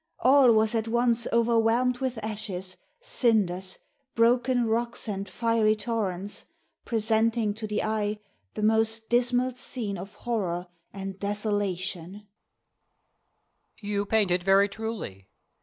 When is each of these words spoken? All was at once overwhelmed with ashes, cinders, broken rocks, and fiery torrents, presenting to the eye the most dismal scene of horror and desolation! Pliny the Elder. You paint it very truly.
All 0.23 0.51
was 0.51 0.73
at 0.73 0.87
once 0.87 1.27
overwhelmed 1.31 1.99
with 1.99 2.17
ashes, 2.25 2.75
cinders, 3.01 3.77
broken 4.15 4.65
rocks, 4.65 5.07
and 5.07 5.29
fiery 5.29 5.75
torrents, 5.75 6.45
presenting 6.85 7.53
to 7.53 7.67
the 7.67 7.83
eye 7.83 8.17
the 8.55 8.63
most 8.63 9.09
dismal 9.11 9.53
scene 9.53 9.99
of 9.99 10.15
horror 10.15 10.65
and 10.91 11.19
desolation! 11.19 12.13
Pliny 12.13 12.23
the 13.83 13.87
Elder. 13.89 13.91
You 13.93 14.05
paint 14.07 14.31
it 14.31 14.43
very 14.43 14.67
truly. 14.67 15.29